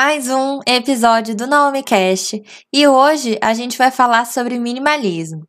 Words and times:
mais 0.00 0.28
um 0.28 0.60
episódio 0.64 1.34
do 1.34 1.44
Naomi 1.44 1.82
Cash 1.82 2.34
e 2.72 2.86
hoje 2.86 3.36
a 3.42 3.52
gente 3.52 3.76
vai 3.76 3.90
falar 3.90 4.26
sobre 4.26 4.56
minimalismo. 4.56 5.40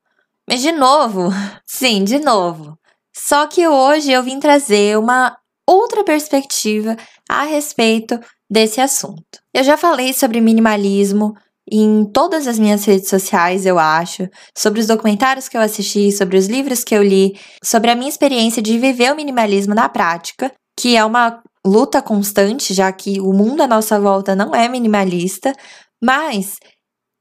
Mas 0.50 0.60
de 0.60 0.71
novo, 0.71 1.30
sim, 1.70 2.04
de 2.04 2.18
novo. 2.18 2.75
Só 3.16 3.46
que 3.46 3.68
hoje 3.68 4.12
eu 4.12 4.24
vim 4.24 4.39
trazer 4.39 4.98
uma 4.98 5.38
outra 5.70 6.04
perspectiva 6.04 6.98
a 7.30 7.43
respeito 7.43 8.20
desse 8.50 8.82
assunto. 8.82 9.39
Eu 9.54 9.64
já 9.64 9.78
falei 9.78 10.14
sobre 10.14 10.42
minimalismo 10.42 11.36
em 11.71 12.04
todas 12.11 12.47
as 12.47 12.57
minhas 12.57 12.84
redes 12.86 13.07
sociais, 13.07 13.68
eu 13.68 13.78
acho, 13.78 14.28
sobre 14.57 14.79
os 14.79 14.88
documentários 14.88 15.47
que 15.47 15.57
eu 15.57 15.61
assisti, 15.61 16.11
sobre 16.11 16.39
os 16.39 16.47
livros 16.47 16.84
que 16.84 16.96
eu 16.96 17.04
li, 17.04 17.39
sobre 17.64 17.92
a 17.92 17.96
minha 17.96 18.10
experiência 18.10 18.64
de 18.64 18.79
viver 18.79 19.14
o 19.14 19.16
minimalismo 19.16 19.75
na 19.75 19.88
prática, 19.88 20.52
que 20.75 20.97
é 20.97 21.06
uma 21.06 21.39
luta 21.66 22.02
constante, 22.02 22.74
já 22.74 22.92
que 22.92 23.20
o 23.20 23.34
mundo 23.34 23.62
à 23.62 23.68
nossa 23.68 24.00
volta 24.00 24.36
não 24.36 24.56
é 24.56 24.68
minimalista, 24.68 25.54
mas 26.02 26.58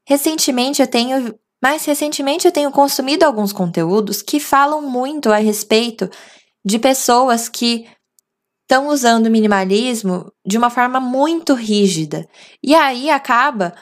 recentemente 0.09 0.80
eu 0.80 0.87
tenho, 0.87 1.34
mais 1.62 1.84
recentemente 1.84 2.47
eu 2.47 2.52
tenho 2.52 2.70
consumido 2.70 3.24
alguns 3.24 3.52
conteúdos 3.52 4.23
que 4.23 4.38
falam 4.38 4.83
muito 4.83 5.30
a 5.30 5.37
respeito 5.38 6.09
de 6.64 6.78
pessoas 6.78 7.48
que 7.48 7.87
estão 8.62 8.88
usando 8.88 9.27
o 9.27 9.30
minimalismo 9.30 10.30
de 10.47 10.59
uma 10.59 10.69
forma 10.69 11.00
muito 11.00 11.55
rígida. 11.55 12.28
E 12.62 12.75
aí 12.75 13.09
acaba 13.11 13.75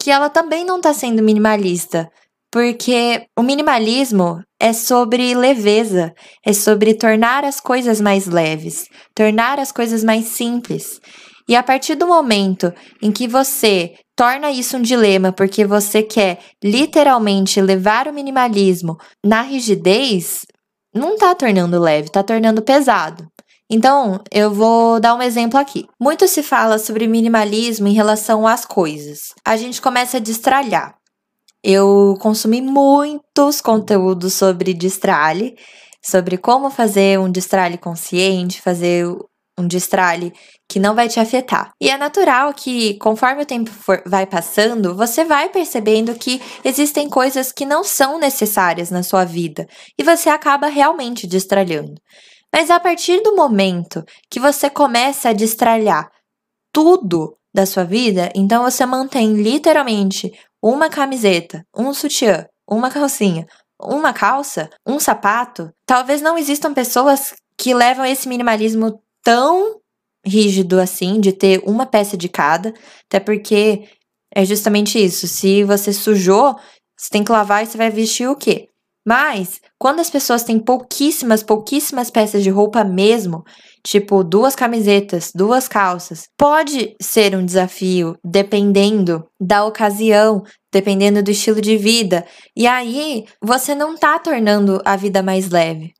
que 0.00 0.10
ela 0.10 0.30
também 0.30 0.64
não 0.64 0.78
está 0.78 0.94
sendo 0.94 1.22
minimalista, 1.22 2.10
porque 2.58 3.24
o 3.38 3.42
minimalismo 3.44 4.42
é 4.60 4.72
sobre 4.72 5.32
leveza, 5.32 6.12
é 6.44 6.52
sobre 6.52 6.92
tornar 6.92 7.44
as 7.44 7.60
coisas 7.60 8.00
mais 8.00 8.26
leves, 8.26 8.86
tornar 9.14 9.60
as 9.60 9.70
coisas 9.70 10.02
mais 10.02 10.24
simples. 10.24 11.00
E 11.48 11.54
a 11.54 11.62
partir 11.62 11.94
do 11.94 12.08
momento 12.08 12.74
em 13.00 13.12
que 13.12 13.28
você 13.28 13.94
torna 14.16 14.50
isso 14.50 14.76
um 14.76 14.82
dilema 14.82 15.30
porque 15.30 15.64
você 15.64 16.02
quer 16.02 16.40
literalmente 16.60 17.60
levar 17.60 18.08
o 18.08 18.12
minimalismo 18.12 18.96
na 19.24 19.40
rigidez, 19.42 20.40
não 20.92 21.14
está 21.14 21.36
tornando 21.36 21.78
leve, 21.78 22.08
está 22.08 22.24
tornando 22.24 22.60
pesado. 22.60 23.24
Então, 23.70 24.20
eu 24.32 24.52
vou 24.52 24.98
dar 24.98 25.14
um 25.14 25.22
exemplo 25.22 25.60
aqui. 25.60 25.86
Muito 26.00 26.26
se 26.26 26.42
fala 26.42 26.76
sobre 26.76 27.06
minimalismo 27.06 27.86
em 27.86 27.94
relação 27.94 28.48
às 28.48 28.64
coisas. 28.64 29.32
A 29.44 29.56
gente 29.56 29.80
começa 29.80 30.16
a 30.16 30.20
destralhar. 30.20 30.98
Eu 31.62 32.16
consumi 32.20 32.60
muitos 32.60 33.60
conteúdos 33.60 34.34
sobre 34.34 34.72
destralhe, 34.72 35.56
sobre 36.02 36.38
como 36.38 36.70
fazer 36.70 37.18
um 37.18 37.30
destralhe 37.30 37.76
consciente, 37.76 38.62
fazer 38.62 39.06
um 39.58 39.66
destralhe 39.66 40.32
que 40.68 40.78
não 40.78 40.94
vai 40.94 41.08
te 41.08 41.18
afetar. 41.18 41.72
E 41.80 41.90
é 41.90 41.98
natural 41.98 42.54
que, 42.54 42.94
conforme 42.98 43.42
o 43.42 43.46
tempo 43.46 43.70
for, 43.70 44.02
vai 44.06 44.24
passando, 44.24 44.94
você 44.94 45.24
vai 45.24 45.48
percebendo 45.48 46.14
que 46.14 46.40
existem 46.64 47.08
coisas 47.08 47.50
que 47.50 47.66
não 47.66 47.82
são 47.82 48.18
necessárias 48.18 48.90
na 48.90 49.02
sua 49.02 49.24
vida 49.24 49.66
e 49.98 50.04
você 50.04 50.28
acaba 50.28 50.68
realmente 50.68 51.26
destralhando. 51.26 51.94
Mas 52.52 52.70
a 52.70 52.78
partir 52.78 53.20
do 53.22 53.34
momento 53.34 54.04
que 54.30 54.40
você 54.40 54.70
começa 54.70 55.30
a 55.30 55.34
destralhar 55.34 56.08
tudo 56.72 57.36
da 57.52 57.66
sua 57.66 57.84
vida, 57.84 58.30
então 58.34 58.62
você 58.62 58.86
mantém 58.86 59.34
literalmente 59.34 60.30
uma 60.62 60.88
camiseta, 60.88 61.64
um 61.76 61.92
sutiã, 61.92 62.46
uma 62.68 62.90
calcinha, 62.90 63.46
uma 63.80 64.12
calça, 64.12 64.68
um 64.86 64.98
sapato, 64.98 65.70
talvez 65.86 66.20
não 66.20 66.36
existam 66.36 66.74
pessoas 66.74 67.34
que 67.56 67.74
levam 67.74 68.04
esse 68.04 68.28
minimalismo 68.28 69.00
tão 69.22 69.80
rígido 70.24 70.80
assim, 70.80 71.20
de 71.20 71.32
ter 71.32 71.62
uma 71.64 71.86
peça 71.86 72.16
de 72.16 72.28
cada, 72.28 72.74
até 73.06 73.20
porque 73.20 73.88
é 74.34 74.44
justamente 74.44 75.02
isso. 75.02 75.26
Se 75.26 75.64
você 75.64 75.92
sujou, 75.92 76.54
você 76.96 77.08
tem 77.10 77.24
que 77.24 77.32
lavar 77.32 77.62
e 77.62 77.66
você 77.66 77.78
vai 77.78 77.90
vestir 77.90 78.28
o 78.28 78.36
quê? 78.36 78.67
Mas, 79.08 79.58
quando 79.78 80.00
as 80.00 80.10
pessoas 80.10 80.42
têm 80.42 80.58
pouquíssimas, 80.58 81.42
pouquíssimas 81.42 82.10
peças 82.10 82.42
de 82.42 82.50
roupa 82.50 82.84
mesmo, 82.84 83.42
tipo 83.82 84.22
duas 84.22 84.54
camisetas, 84.54 85.32
duas 85.34 85.66
calças, 85.66 86.28
pode 86.36 86.94
ser 87.00 87.34
um 87.34 87.42
desafio 87.42 88.18
dependendo 88.22 89.24
da 89.40 89.64
ocasião, 89.64 90.42
dependendo 90.70 91.22
do 91.22 91.30
estilo 91.30 91.58
de 91.58 91.74
vida. 91.78 92.26
E 92.54 92.66
aí, 92.66 93.24
você 93.42 93.74
não 93.74 93.96
tá 93.96 94.18
tornando 94.18 94.78
a 94.84 94.94
vida 94.94 95.22
mais 95.22 95.48
leve, 95.48 95.94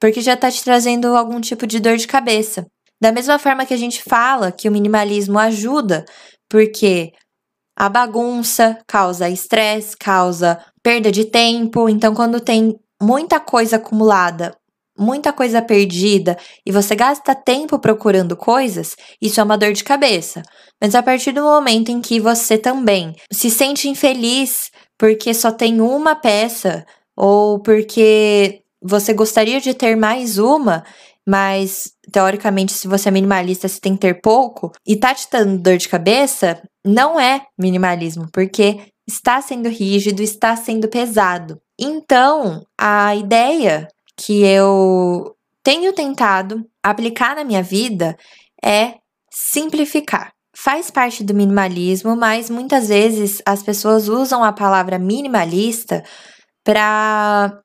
porque 0.00 0.20
já 0.20 0.36
tá 0.36 0.50
te 0.50 0.64
trazendo 0.64 1.16
algum 1.16 1.40
tipo 1.40 1.64
de 1.64 1.78
dor 1.78 1.96
de 1.96 2.08
cabeça. 2.08 2.66
Da 3.00 3.12
mesma 3.12 3.38
forma 3.38 3.64
que 3.64 3.74
a 3.74 3.78
gente 3.78 4.02
fala 4.02 4.50
que 4.50 4.68
o 4.68 4.72
minimalismo 4.72 5.38
ajuda, 5.38 6.04
porque 6.50 7.12
a 7.76 7.88
bagunça 7.88 8.78
causa 8.86 9.28
estresse, 9.28 9.96
causa 9.96 10.58
perda 10.82 11.10
de 11.10 11.24
tempo. 11.24 11.88
Então, 11.88 12.14
quando 12.14 12.40
tem 12.40 12.78
muita 13.00 13.40
coisa 13.40 13.76
acumulada, 13.76 14.56
muita 14.98 15.32
coisa 15.32 15.62
perdida 15.62 16.36
e 16.66 16.72
você 16.72 16.94
gasta 16.94 17.34
tempo 17.34 17.78
procurando 17.78 18.36
coisas, 18.36 18.96
isso 19.20 19.40
é 19.40 19.44
uma 19.44 19.58
dor 19.58 19.72
de 19.72 19.84
cabeça. 19.84 20.42
Mas 20.80 20.94
a 20.94 21.02
partir 21.02 21.32
do 21.32 21.42
momento 21.42 21.90
em 21.90 22.00
que 22.00 22.20
você 22.20 22.58
também 22.58 23.14
se 23.32 23.50
sente 23.50 23.88
infeliz 23.88 24.70
porque 24.98 25.34
só 25.34 25.50
tem 25.50 25.80
uma 25.80 26.14
peça 26.14 26.84
ou 27.16 27.60
porque 27.60 28.60
você 28.82 29.12
gostaria 29.12 29.60
de 29.60 29.74
ter 29.74 29.96
mais 29.96 30.38
uma, 30.38 30.84
mas 31.26 31.92
teoricamente, 32.10 32.72
se 32.72 32.88
você 32.88 33.08
é 33.08 33.12
minimalista, 33.12 33.68
você 33.68 33.80
tem 33.80 33.94
que 33.94 34.00
ter 34.00 34.20
pouco, 34.20 34.72
e 34.86 34.96
tá 34.96 35.14
te 35.14 35.28
dando 35.30 35.62
dor 35.62 35.76
de 35.76 35.88
cabeça, 35.88 36.60
não 36.84 37.18
é 37.18 37.42
minimalismo, 37.58 38.28
porque 38.32 38.80
está 39.06 39.40
sendo 39.40 39.68
rígido, 39.68 40.22
está 40.22 40.54
sendo 40.56 40.88
pesado. 40.88 41.60
Então, 41.78 42.64
a 42.78 43.14
ideia 43.16 43.88
que 44.16 44.42
eu 44.42 45.34
tenho 45.62 45.92
tentado 45.92 46.64
aplicar 46.82 47.36
na 47.36 47.44
minha 47.44 47.62
vida 47.62 48.16
é 48.64 48.94
simplificar. 49.30 50.32
Faz 50.54 50.90
parte 50.90 51.24
do 51.24 51.34
minimalismo, 51.34 52.14
mas 52.14 52.50
muitas 52.50 52.88
vezes 52.88 53.40
as 53.46 53.62
pessoas 53.62 54.08
usam 54.08 54.44
a 54.44 54.52
palavra 54.52 54.98
minimalista 54.98 56.04
para 56.62 57.58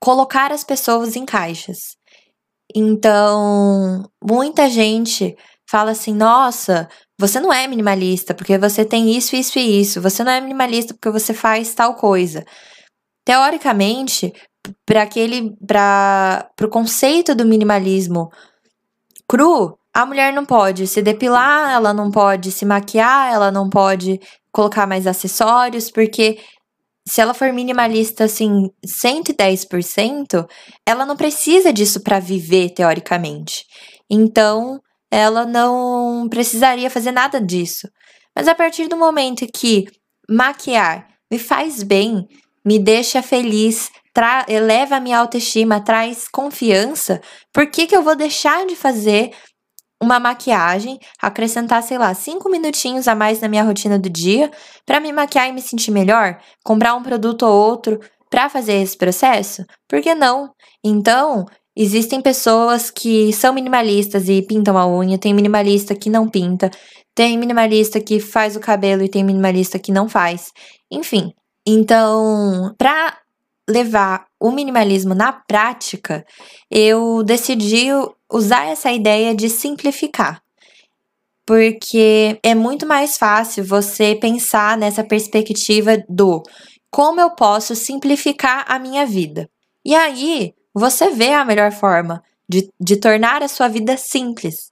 colocar 0.00 0.52
as 0.52 0.62
pessoas 0.62 1.16
em 1.16 1.26
caixas. 1.26 1.96
Então, 2.74 4.08
muita 4.22 4.68
gente 4.68 5.36
fala 5.68 5.90
assim: 5.90 6.14
nossa, 6.14 6.88
você 7.18 7.40
não 7.40 7.52
é 7.52 7.66
minimalista 7.66 8.34
porque 8.34 8.58
você 8.58 8.84
tem 8.84 9.16
isso, 9.16 9.34
isso 9.34 9.58
e 9.58 9.80
isso. 9.80 10.00
Você 10.00 10.22
não 10.22 10.32
é 10.32 10.40
minimalista 10.40 10.94
porque 10.94 11.10
você 11.10 11.32
faz 11.32 11.74
tal 11.74 11.94
coisa. 11.94 12.44
Teoricamente, 13.24 14.32
para 14.84 15.02
aquele 15.02 15.56
para 15.66 16.48
o 16.62 16.68
conceito 16.68 17.34
do 17.34 17.44
minimalismo 17.44 18.30
cru, 19.28 19.78
a 19.92 20.04
mulher 20.04 20.32
não 20.32 20.44
pode 20.44 20.86
se 20.86 21.00
depilar, 21.02 21.72
ela 21.72 21.94
não 21.94 22.10
pode 22.10 22.52
se 22.52 22.64
maquiar, 22.66 23.32
ela 23.32 23.50
não 23.50 23.70
pode 23.70 24.20
colocar 24.52 24.86
mais 24.86 25.06
acessórios, 25.06 25.90
porque 25.90 26.38
se 27.08 27.20
ela 27.20 27.32
for 27.32 27.52
minimalista 27.52 28.24
assim 28.24 28.70
110%, 28.84 30.46
ela 30.84 31.06
não 31.06 31.16
precisa 31.16 31.72
disso 31.72 32.02
para 32.02 32.18
viver 32.20 32.70
teoricamente. 32.70 33.64
Então, 34.10 34.80
ela 35.10 35.44
não 35.46 36.28
precisaria 36.28 36.90
fazer 36.90 37.12
nada 37.12 37.40
disso. 37.40 37.88
Mas 38.34 38.48
a 38.48 38.54
partir 38.54 38.88
do 38.88 38.96
momento 38.96 39.46
que 39.54 39.86
maquiar 40.28 41.06
me 41.30 41.38
faz 41.38 41.82
bem, 41.82 42.26
me 42.64 42.78
deixa 42.78 43.22
feliz, 43.22 43.90
eleva 44.48 44.96
a 44.96 45.00
minha 45.00 45.18
autoestima, 45.18 45.80
traz 45.80 46.26
confiança, 46.28 47.20
por 47.52 47.66
que, 47.70 47.86
que 47.86 47.96
eu 47.96 48.02
vou 48.02 48.16
deixar 48.16 48.66
de 48.66 48.74
fazer 48.74 49.32
uma 50.02 50.20
maquiagem, 50.20 50.98
acrescentar, 51.20 51.82
sei 51.82 51.98
lá, 51.98 52.12
cinco 52.12 52.50
minutinhos 52.50 53.08
a 53.08 53.14
mais 53.14 53.40
na 53.40 53.48
minha 53.48 53.62
rotina 53.62 53.98
do 53.98 54.10
dia 54.10 54.50
para 54.84 55.00
me 55.00 55.12
maquiar 55.12 55.48
e 55.48 55.52
me 55.52 55.62
sentir 55.62 55.90
melhor? 55.90 56.38
Comprar 56.64 56.94
um 56.94 57.02
produto 57.02 57.42
ou 57.44 57.52
outro 57.52 57.98
para 58.30 58.48
fazer 58.48 58.74
esse 58.74 58.96
processo? 58.96 59.64
Por 59.88 60.02
que 60.02 60.14
não? 60.14 60.50
Então, 60.84 61.46
Existem 61.76 62.22
pessoas 62.22 62.90
que 62.90 63.32
são 63.34 63.52
minimalistas 63.52 64.28
e 64.28 64.40
pintam 64.40 64.78
a 64.78 64.86
unha, 64.88 65.18
tem 65.18 65.34
minimalista 65.34 65.94
que 65.94 66.08
não 66.08 66.26
pinta, 66.26 66.70
tem 67.14 67.36
minimalista 67.36 68.00
que 68.00 68.18
faz 68.18 68.56
o 68.56 68.60
cabelo 68.60 69.02
e 69.02 69.08
tem 69.08 69.22
minimalista 69.22 69.78
que 69.78 69.92
não 69.92 70.08
faz. 70.08 70.52
Enfim, 70.90 71.32
então, 71.66 72.74
para 72.78 73.18
levar 73.68 74.26
o 74.40 74.50
minimalismo 74.50 75.14
na 75.14 75.32
prática, 75.32 76.24
eu 76.70 77.22
decidi 77.22 77.88
usar 78.32 78.66
essa 78.66 78.90
ideia 78.92 79.34
de 79.34 79.50
simplificar. 79.50 80.40
Porque 81.44 82.38
é 82.42 82.54
muito 82.54 82.86
mais 82.86 83.18
fácil 83.18 83.64
você 83.64 84.14
pensar 84.14 84.78
nessa 84.78 85.04
perspectiva 85.04 86.02
do 86.08 86.42
como 86.90 87.20
eu 87.20 87.30
posso 87.30 87.74
simplificar 87.74 88.64
a 88.66 88.78
minha 88.78 89.04
vida. 89.04 89.48
E 89.84 89.94
aí, 89.94 90.52
você 90.78 91.10
vê 91.10 91.32
a 91.32 91.44
melhor 91.44 91.72
forma 91.72 92.22
de, 92.48 92.70
de 92.78 92.96
tornar 92.96 93.42
a 93.42 93.48
sua 93.48 93.68
vida 93.68 93.96
simples, 93.96 94.70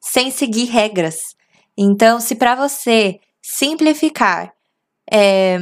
sem 0.00 0.30
seguir 0.30 0.66
regras. 0.66 1.16
Então, 1.76 2.20
se 2.20 2.34
para 2.34 2.54
você 2.54 3.18
simplificar, 3.42 4.52
é, 5.10 5.58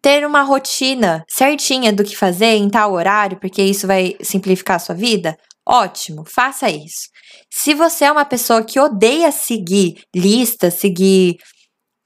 ter 0.00 0.24
uma 0.24 0.42
rotina 0.42 1.24
certinha 1.28 1.92
do 1.92 2.04
que 2.04 2.16
fazer 2.16 2.54
em 2.54 2.70
tal 2.70 2.92
horário, 2.92 3.38
porque 3.38 3.62
isso 3.62 3.86
vai 3.86 4.16
simplificar 4.22 4.76
a 4.76 4.80
sua 4.80 4.94
vida, 4.94 5.36
ótimo, 5.66 6.24
faça 6.24 6.70
isso. 6.70 7.08
Se 7.50 7.74
você 7.74 8.04
é 8.04 8.12
uma 8.12 8.24
pessoa 8.24 8.62
que 8.62 8.78
odeia 8.78 9.32
seguir 9.32 10.04
lista, 10.14 10.70
seguir 10.70 11.36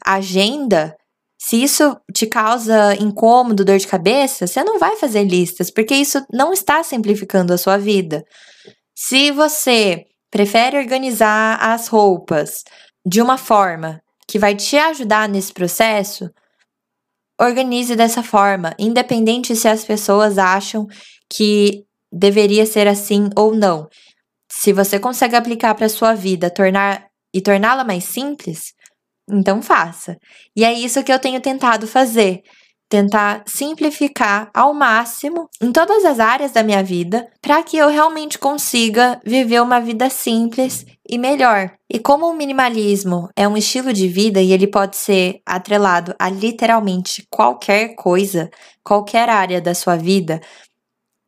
agenda, 0.05 0.97
se 1.46 1.62
isso 1.62 1.94
te 2.11 2.26
causa 2.26 2.94
incômodo, 2.94 3.67
dor 3.67 3.76
de 3.76 3.87
cabeça, 3.87 4.46
você 4.46 4.64
não 4.64 4.79
vai 4.79 4.96
fazer 4.96 5.25
listas, 5.25 5.70
porque 5.70 5.94
isso 5.94 6.25
não 6.32 6.55
está 6.55 6.82
simplificando 6.82 7.52
a 7.52 7.58
sua 7.58 7.76
vida. 7.76 8.25
Se 8.94 9.31
você 9.31 10.06
prefere 10.31 10.79
organizar 10.79 11.58
as 11.61 11.87
roupas 11.88 12.64
de 13.05 13.20
uma 13.20 13.37
forma 13.37 14.00
que 14.26 14.38
vai 14.38 14.55
te 14.55 14.79
ajudar 14.79 15.29
nesse 15.29 15.52
processo, 15.52 16.31
organize 17.38 17.94
dessa 17.94 18.23
forma, 18.23 18.75
independente 18.79 19.55
se 19.55 19.69
as 19.69 19.85
pessoas 19.85 20.38
acham 20.38 20.87
que 21.29 21.85
deveria 22.11 22.64
ser 22.64 22.88
assim 22.88 23.29
ou 23.37 23.55
não. 23.55 23.87
Se 24.50 24.73
você 24.73 24.99
consegue 24.99 25.37
aplicar 25.37 25.75
para 25.75 25.90
sua 25.90 26.14
vida, 26.14 26.49
tornar 26.49 27.05
e 27.35 27.43
torná-la 27.43 27.85
mais 27.85 28.05
simples, 28.05 28.73
então 29.31 29.62
faça. 29.62 30.17
E 30.56 30.65
é 30.65 30.73
isso 30.73 31.03
que 31.03 31.12
eu 31.12 31.19
tenho 31.19 31.41
tentado 31.41 31.87
fazer 31.87 32.43
tentar 32.94 33.43
simplificar 33.47 34.50
ao 34.55 34.73
máximo 34.73 35.49
em 35.61 35.73
todas 35.73 36.05
as 36.05 36.21
áreas 36.21 36.53
da 36.53 36.62
minha 36.62 36.81
vida 36.81 37.26
para 37.43 37.61
que 37.62 37.76
eu 37.76 37.88
realmente 37.88 38.38
consiga 38.38 39.21
viver 39.25 39.61
uma 39.61 39.81
vida 39.81 40.09
simples 40.09 40.87
e 41.09 41.19
melhor. 41.19 41.73
E 41.91 41.99
como 41.99 42.26
o 42.26 42.37
minimalismo 42.37 43.29
é 43.37 43.49
um 43.49 43.56
estilo 43.56 43.93
de 43.93 44.06
vida 44.06 44.41
e 44.41 44.53
ele 44.53 44.67
pode 44.67 44.97
ser 44.97 45.41
atrelado 45.44 46.15
a 46.19 46.29
literalmente 46.29 47.26
qualquer 47.31 47.97
coisa, 47.97 48.49
qualquer 48.85 49.29
área 49.29 49.61
da 49.61 49.75
sua 49.75 49.97
vida, 49.97 50.41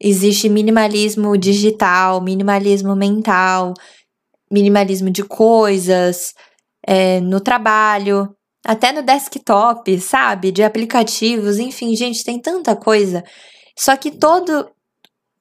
existe 0.00 0.48
minimalismo 0.48 1.36
digital, 1.36 2.20
minimalismo 2.20 2.94
mental, 2.94 3.74
minimalismo 4.52 5.10
de 5.10 5.24
coisas, 5.24 6.32
é, 6.86 7.20
no 7.20 7.40
trabalho, 7.40 8.34
até 8.64 8.92
no 8.92 9.02
desktop, 9.02 10.00
sabe? 10.00 10.52
De 10.52 10.62
aplicativos, 10.62 11.58
enfim, 11.58 11.94
gente, 11.96 12.24
tem 12.24 12.40
tanta 12.40 12.76
coisa. 12.76 13.24
Só 13.76 13.96
que 13.96 14.10
todo, 14.10 14.70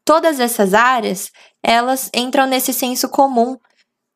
todas 0.04 0.40
essas 0.40 0.74
áreas, 0.74 1.32
elas 1.64 2.10
entram 2.14 2.46
nesse 2.46 2.74
senso 2.74 3.08
comum 3.10 3.58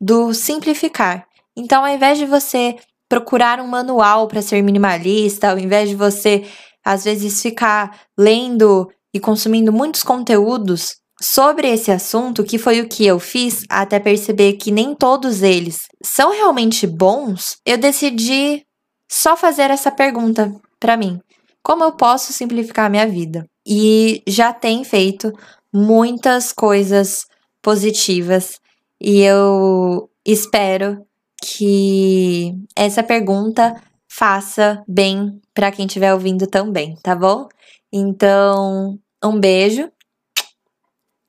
do 0.01 0.33
simplificar. 0.33 1.25
Então, 1.55 1.85
ao 1.85 1.93
invés 1.93 2.17
de 2.17 2.25
você 2.25 2.75
procurar 3.07 3.59
um 3.59 3.67
manual 3.67 4.27
para 4.27 4.41
ser 4.41 4.61
minimalista, 4.61 5.49
ao 5.51 5.59
invés 5.59 5.89
de 5.89 5.95
você, 5.95 6.45
às 6.85 7.03
vezes, 7.03 7.41
ficar 7.41 8.01
lendo 8.17 8.87
e 9.13 9.19
consumindo 9.19 9.73
muitos 9.73 10.03
conteúdos 10.03 10.97
sobre 11.21 11.67
esse 11.67 11.91
assunto, 11.91 12.43
que 12.43 12.57
foi 12.57 12.81
o 12.81 12.87
que 12.87 13.05
eu 13.05 13.19
fiz 13.19 13.63
até 13.69 13.99
perceber 13.99 14.53
que 14.53 14.71
nem 14.71 14.95
todos 14.95 15.41
eles 15.43 15.87
são 16.03 16.31
realmente 16.31 16.87
bons, 16.87 17.57
eu 17.65 17.77
decidi 17.77 18.65
só 19.11 19.35
fazer 19.35 19.69
essa 19.69 19.91
pergunta 19.91 20.53
para 20.79 20.95
mim: 20.95 21.19
como 21.61 21.83
eu 21.83 21.91
posso 21.91 22.31
simplificar 22.31 22.85
a 22.85 22.89
minha 22.89 23.07
vida? 23.07 23.45
E 23.67 24.23
já 24.27 24.53
tem 24.53 24.83
feito 24.83 25.31
muitas 25.73 26.51
coisas 26.51 27.25
positivas 27.61 28.59
e 28.99 29.21
eu 29.21 30.09
espero 30.25 31.05
que 31.41 32.53
essa 32.75 33.03
pergunta 33.03 33.75
faça 34.07 34.83
bem 34.87 35.39
para 35.53 35.71
quem 35.71 35.85
estiver 35.85 36.13
ouvindo 36.13 36.47
também, 36.47 36.95
tá 37.03 37.15
bom? 37.15 37.47
Então, 37.91 38.97
um 39.23 39.39
beijo 39.39 39.89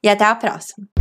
e 0.02 0.08
até 0.08 0.24
a 0.24 0.34
próxima. 0.34 0.99